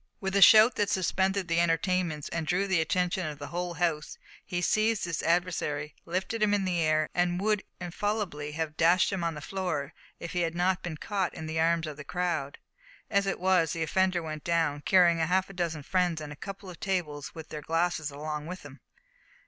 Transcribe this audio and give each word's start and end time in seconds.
With 0.19 0.35
a 0.35 0.41
shout 0.41 0.77
that 0.77 0.89
suspended 0.89 1.47
the 1.47 1.59
entertainments 1.59 2.27
and 2.29 2.47
drew 2.47 2.65
the 2.65 2.81
attention 2.81 3.27
of 3.27 3.37
the 3.37 3.49
whole 3.49 3.75
house, 3.75 4.17
he 4.43 4.59
seized 4.59 5.05
his 5.05 5.21
adversary, 5.21 5.93
lifted 6.05 6.41
him 6.41 6.55
in 6.55 6.65
the 6.65 6.79
air, 6.79 7.11
and 7.13 7.39
would 7.39 7.61
infallibly 7.79 8.53
have 8.53 8.75
dashed 8.75 9.13
him 9.13 9.23
on 9.23 9.35
the 9.35 9.41
floor 9.41 9.93
if 10.19 10.31
he 10.33 10.39
had 10.39 10.55
not 10.55 10.81
been 10.81 10.97
caught 10.97 11.35
in 11.35 11.45
the 11.45 11.59
arms 11.59 11.85
of 11.85 11.97
the 11.97 12.03
crowd. 12.03 12.57
As 13.11 13.27
it 13.27 13.39
was, 13.39 13.73
the 13.73 13.83
offender 13.83 14.23
went 14.23 14.43
down, 14.43 14.81
carrying 14.87 15.19
half 15.19 15.51
a 15.51 15.53
dozen 15.53 15.83
friends 15.83 16.19
and 16.19 16.33
a 16.33 16.35
couple 16.35 16.67
of 16.67 16.79
tables 16.79 17.35
with 17.35 17.49
their 17.49 17.61
glasses 17.61 18.09
along 18.09 18.47
with 18.47 18.63
him. 18.65 18.79